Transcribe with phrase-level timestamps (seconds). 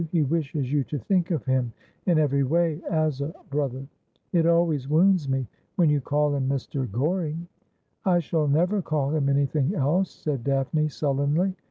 [0.11, 1.71] He wishes you to think of him
[2.07, 3.85] in every way as a brother.
[4.33, 6.89] It always wounds me when you call him Mr.
[6.91, 7.45] G oring.''
[8.05, 11.53] I shall never call him anything else,' said Daphne sullenly.